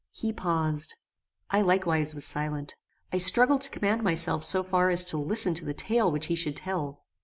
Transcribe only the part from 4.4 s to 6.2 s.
so far as to listen to the tale